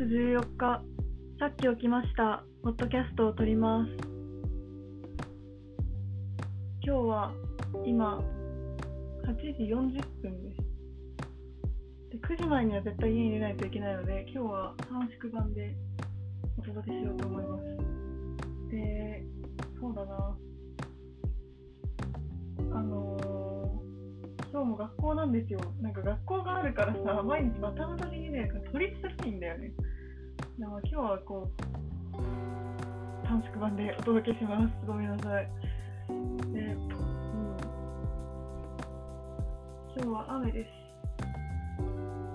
[0.00, 0.82] 14日、
[1.38, 2.42] さっき起きました。
[2.62, 3.90] ポッドキャストを撮ります。
[6.82, 7.32] 今日は
[7.84, 8.18] 今、
[9.26, 10.62] 8時40分です。
[12.12, 15.76] で9時前には絶対家に出ないといけないので、今日は短縮版で
[16.56, 17.64] お届けしようと思います。
[18.70, 19.22] で、
[19.78, 20.36] そうだな。
[22.72, 23.40] あのー
[24.52, 25.60] 今日も学校なんですよ。
[25.80, 29.72] なんか学校があるからさ、毎日バタバタできないから取りしたいんだよね。
[30.60, 31.62] だから今日はこう、
[33.26, 34.68] 短縮版でお届けします。
[34.86, 35.48] ごめんなさい。
[36.52, 36.90] で、うん。
[39.96, 40.68] 今日は雨です。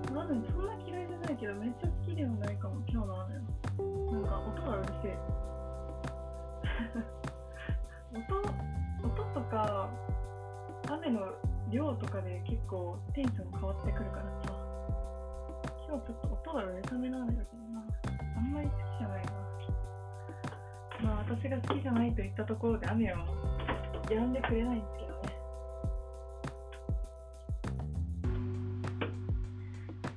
[0.10, 3.36] 雨そんな嫌いじゃないけど、めっちゃ好きではないかも、今日の雨。
[3.36, 5.18] なんか音がうるせえ。
[8.12, 8.42] 音、
[9.08, 9.88] 音とか、
[10.90, 11.22] 雨の
[11.72, 14.52] 量とかで結構テンション変わってくるからさ
[15.88, 17.65] 今日ちょっと音がうるさめなんだけど
[18.36, 19.32] あんまり好きじゃないな。
[21.04, 23.26] まあ私が好きじゃないと言ったところで雨は
[24.10, 25.30] やんでくれないんですけどね。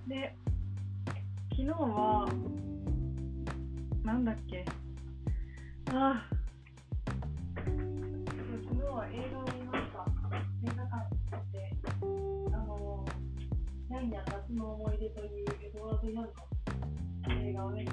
[0.08, 0.36] で
[1.50, 2.28] 昨日は
[4.04, 4.64] なんだっけ。
[5.92, 6.38] ああ。
[7.54, 7.70] 昨
[8.74, 9.98] 日は映画を見ました。
[10.64, 11.56] 映画館に行って、
[12.54, 13.04] あの、
[13.90, 16.28] ニャンニャン夏の思い出というエドワード・ヤンの
[17.48, 17.86] 映画をね、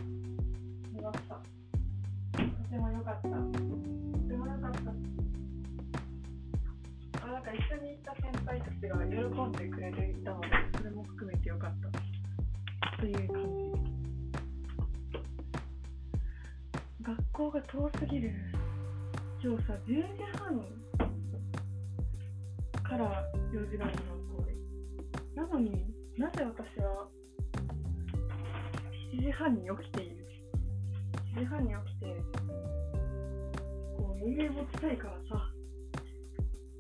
[0.92, 1.36] 見ました。
[1.36, 1.42] と
[2.70, 3.30] ても良かった。
[3.30, 4.80] とても良かった。
[7.24, 10.48] あなんか一緒に行った先輩たちが喜んでくれていたので、
[10.78, 12.98] それも含めて良かった。
[13.00, 13.72] という感じ。
[17.02, 18.34] 学校が遠すぎる。
[19.42, 20.60] 今日さ、10時半
[22.84, 24.04] から4時半の学
[24.36, 24.54] 校で。
[25.34, 27.08] なのになぜ私は
[29.16, 30.26] 7時半に起きている。
[31.36, 32.06] 7時半に起きて、
[33.98, 35.52] こう余裕持ちたいからさ、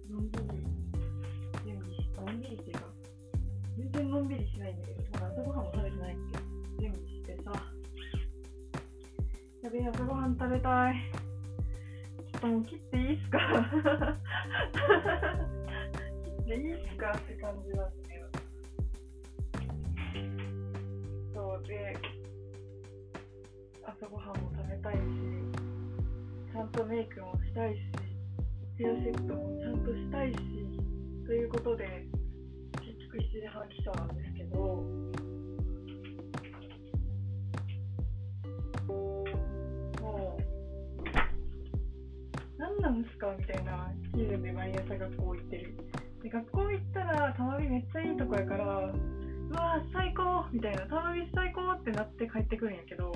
[0.09, 0.43] のんびり
[1.65, 2.81] 準備し、のんびりっていうか、
[3.77, 6.21] 全然のんびりしないんだけど、まだ朝ごはんも食べてないって
[6.81, 7.51] 準備してさ、
[9.63, 10.95] やべえ、朝ごはん食べたい。
[12.33, 13.39] ちょっともう切っていいっすか？
[16.25, 18.25] 切っていいっすかって感じなんだけど。
[21.33, 21.95] そうで、
[23.97, 25.00] 朝ごはんも食べたいし、
[26.51, 27.79] ちゃんとメイクもしたいし、
[28.78, 30.38] ヘアセットもちゃんとしたいし、
[31.25, 32.05] ということで、
[32.84, 34.57] 結局7時半起床なんですけど、
[40.01, 40.44] もう、
[42.57, 45.78] 何なんですかみたいな気分で毎朝学校行ってる。
[46.22, 53.13] で学校行ったら、たまびめっちゃいいとこやから、うわ最高みたいな、たまび最高ってなって帰ってくるんやけど、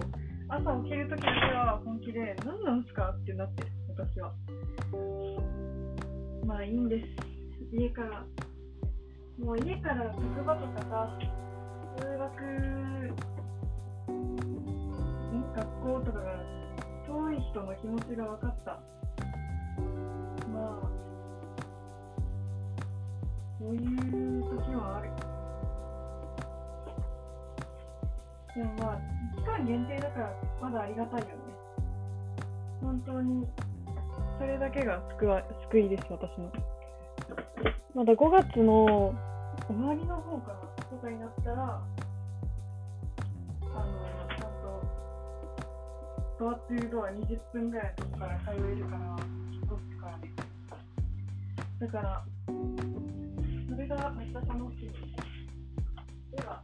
[0.49, 3.11] 朝起きるときだけは本気で、何なんすか？
[3.11, 4.33] ってなってる、私は。
[6.43, 7.05] まあいいんです。
[7.71, 8.25] 家から、
[9.37, 11.17] もう家から職場とかさ、
[11.97, 12.33] 通学、
[15.55, 16.43] 学校とかが
[17.05, 18.71] 遠い人の気持ちが分かった。
[20.51, 20.89] まあ、
[23.59, 25.11] そういう時はある。
[28.55, 28.99] でもまあ、
[29.59, 31.33] 間限定だからまだありがたいよね。
[32.81, 33.45] 本当に、
[34.39, 36.51] それだけが救わ救いです、私の。
[37.93, 39.13] まだ5月の
[39.67, 40.59] 終わりの方かな、
[40.89, 41.81] とかになったら、
[43.63, 43.91] あの、
[44.29, 44.81] ちゃんと、
[46.39, 49.15] ドアトゥードア20分ぐらいのとこから通えるから、
[49.51, 50.33] 引っ越すからね。
[51.79, 52.23] だから、
[53.69, 54.91] それがめっちゃ楽しい。
[56.35, 56.63] では、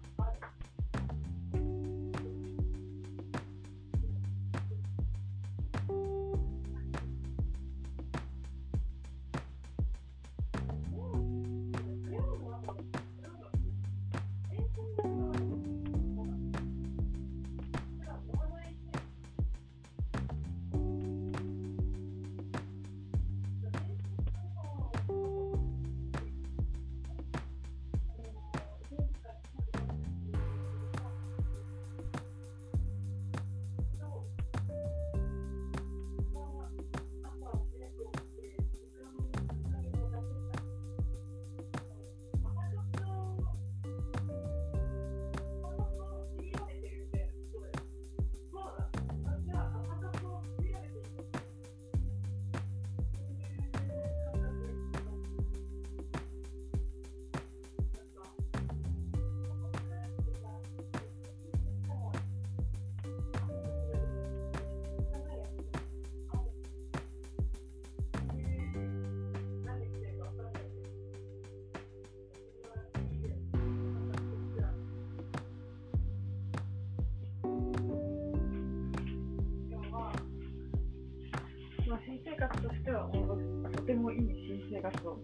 [84.86, 85.18] ガスを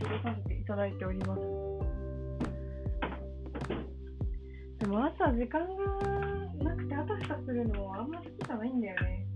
[0.00, 1.40] 入れさせていただいております。
[4.80, 5.66] でも朝時間が
[6.64, 9.26] なくてあたふたするのはあんま好きじゃないんだよね。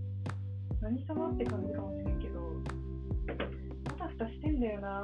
[0.81, 2.39] 何様って感じかもしれんけど、
[3.89, 5.03] あたふたしてんだよな。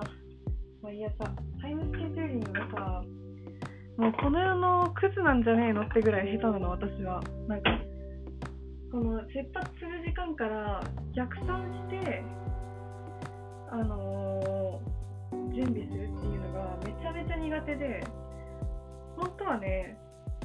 [0.81, 1.13] 毎朝。
[1.61, 3.03] タイムスケジューリングがさ、
[3.97, 7.21] もうこの世のクズなんじゃねえのってぐらい下手なの、私は。
[7.47, 7.69] なんか、
[8.93, 10.79] この出発する時間から
[11.15, 12.23] 逆算して、
[13.71, 14.93] あのー
[15.51, 18.03] 準備するっていうのがめちゃめちゃ苦手で、
[19.17, 19.97] 本当はね、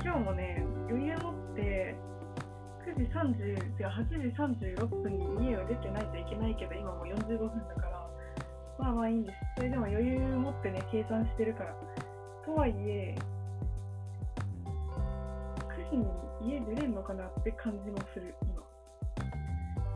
[0.03, 1.95] 今日もね、余裕持って、
[2.87, 8.09] 9時30、違う8時36分に家を出てないといけないけど、今もう45分だから、
[8.79, 9.39] まあまあいいんです。
[9.59, 11.75] それでも余裕持ってね、計算してるから。
[12.47, 13.15] とはいえ、
[15.77, 18.63] 9時に家出れんのかなって感じもする、今。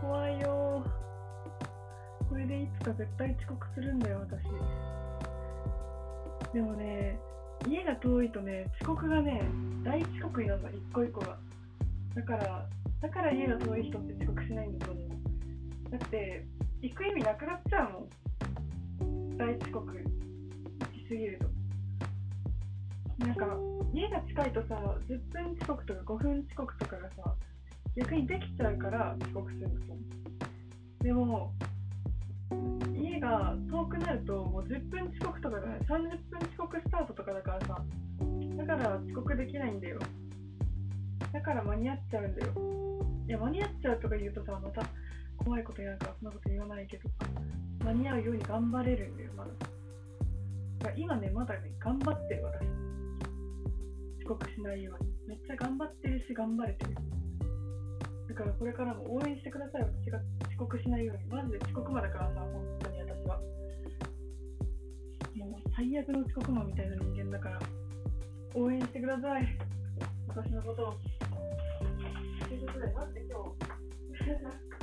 [0.00, 0.84] 怖いよ。
[2.28, 4.42] これでいつか絶対遅刻するんだよ、私。
[6.52, 7.18] でもね、
[7.68, 9.42] 家が遠いとね、遅刻がね、
[9.84, 11.38] 大遅刻になるの、一個一個が。
[12.14, 12.66] だから、
[13.00, 15.08] だから家が遠い人って遅刻しないんだと思う。
[15.90, 16.46] だって、
[16.80, 19.36] 行く意味なくなっちゃうもん。
[19.36, 19.96] 大遅刻
[20.94, 23.26] しすぎると。
[23.26, 23.71] なんか、
[24.02, 24.74] 家が近いとさ、
[25.08, 27.34] 10分遅刻とか5分遅刻とかがさ、
[27.96, 31.04] 逆にできちゃうから遅刻するんだと。
[31.04, 31.52] でも、
[32.96, 37.82] 家が遠くなるともう10分遅刻とかだね30分遅刻スタートとかだからさ
[38.56, 39.98] だから遅刻できないんだよ。
[41.32, 42.52] だから間に合っちゃうんだよ。
[43.28, 44.82] いや間に合っちゃうとか言うとさまた
[45.38, 47.08] 怖いこと言うからそんなこと言わないけど
[47.84, 49.50] 間に合うように頑張れるんだよまだ。
[50.80, 52.91] だから今ねまだね頑張ってる私。
[54.22, 56.94] 遅刻しないようにめっちゃ頑張ってるし頑張れてる。
[58.28, 59.82] だからこれからも応援してください。
[59.82, 61.24] 私が遅刻しないように。
[61.26, 63.40] マジで遅刻魔だからさ本当に私は。
[65.34, 67.58] もう最悪の遅刻魔みたいな人間だから。
[68.54, 69.58] 応援してください。
[70.28, 70.94] 私のことを。
[72.48, 74.81] ということで待って今日。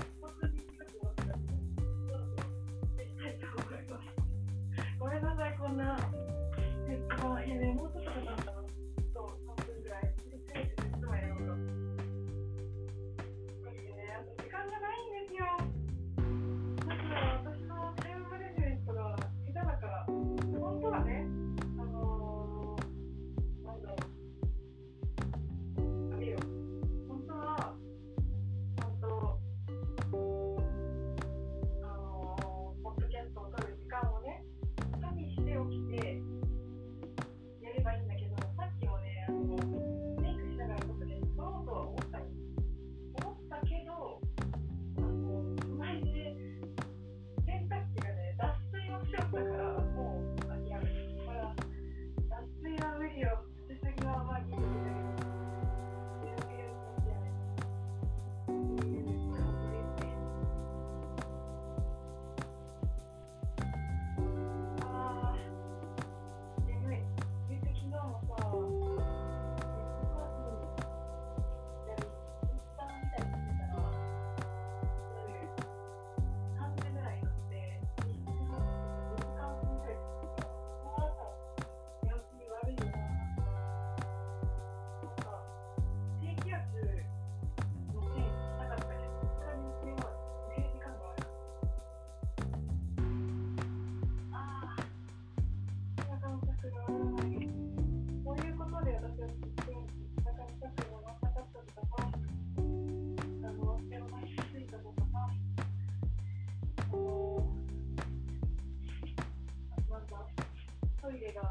[111.10, 111.42] トイレが、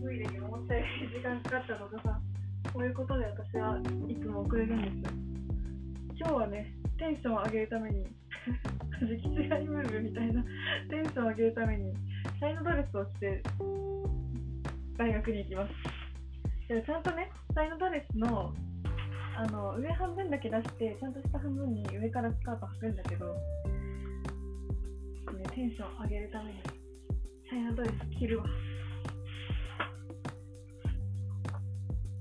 [0.00, 2.18] トイレに思ったより時間かかったとかさ、
[2.72, 3.76] こういうことで私は
[4.08, 5.14] いつも遅れるんです。
[6.16, 8.06] 今日はね、テンションを上げるために、
[9.04, 10.42] 時期違いムーブみたいな
[10.88, 13.42] テンションを上げるために、シャインドレスを着て
[14.96, 15.74] 大学に行きます。
[16.66, 18.54] ちゃんとね、シャインドレスの
[19.36, 23.34] あの上半分だけ出して、ちゃんと下半分に上からスカート履くんだけど、
[25.36, 26.75] ね、テンション上げるために、
[27.48, 28.46] シャインドレス着るわ。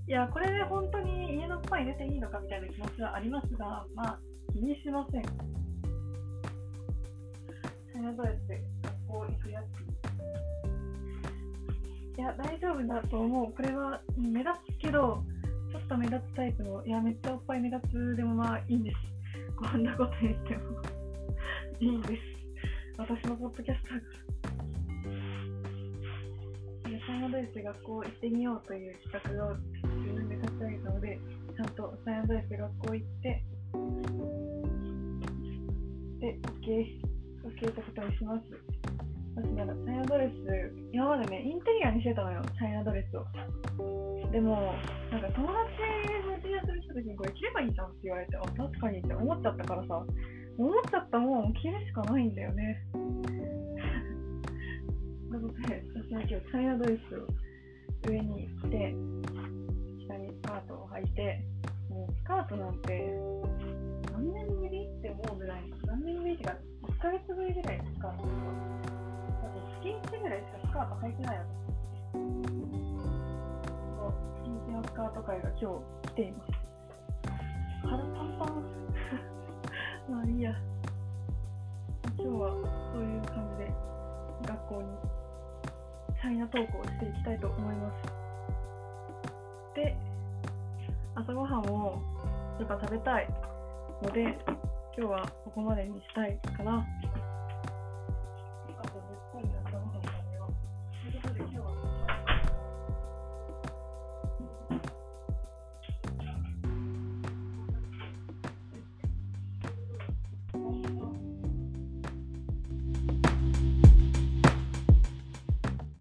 [0.08, 4.20] いや、これで本当に家のパン入れていいのかみたいな気持ちはありますが、まあ、
[4.54, 5.24] 気にしません。
[5.24, 9.66] シャインドレスで学校行くやつ。
[12.20, 13.54] いや、大丈夫だと思う。
[13.54, 15.24] これは目立つけど、
[15.72, 18.98] ちょっと目立つタイプの、いや、めっちゃおっぱい目立つでもまあいいんです。
[19.56, 20.82] こんなこと言っても
[21.80, 22.22] いいんです。
[22.98, 24.25] 私のポッドキャストだから。
[27.26, 29.56] ナドレスで学校行ってみようという企画を
[29.98, 31.20] 自分で立ち上げたので、
[31.58, 33.44] ちゃんとサイナドレスで学校行って、
[36.22, 36.86] で、OK、
[37.50, 38.44] OK ってことにします。
[39.36, 43.26] 私なら、チャイナドレス、今までね、インテリアにしてたのよ、チャイナドレスを。
[44.32, 44.76] でも、
[45.10, 45.66] なんか友達
[46.30, 50.06] のジアするした時にこれ着ればいいじゃんって言われて、あ、確かにって思っちゃったからさ、
[50.58, 52.86] 思っちゃったもん着るしかないんだよね。
[55.36, 57.28] なので、私は今日チャイナドレスを
[58.10, 58.96] 上に着て、
[60.08, 61.44] 下にスカートを履いて、
[61.90, 63.12] もうスカートなんて
[64.14, 66.56] 何年ぶりって思うぐらい、何年ぶりっていうか、
[66.88, 68.34] 1ヶ月ぶりぐらいスカートとか、
[69.44, 71.50] あと月1ぐらいしかスカート履いてないわけ。
[72.16, 72.20] そ
[74.08, 76.52] う月1のスカート会が今日来ています。
[77.84, 78.64] 腹パンパン。
[80.16, 80.56] まあいいや。
[82.18, 82.56] 今日は
[82.94, 83.74] そういう感じで
[84.48, 85.15] 学校に
[86.26, 89.76] チャイナトークをしていきたいと思います。
[89.76, 89.96] で、
[91.14, 92.02] 朝ごはんを
[92.58, 93.28] やっぱ食べたい
[94.02, 94.36] ので、
[94.98, 96.84] 今日はここまでにしたいかな。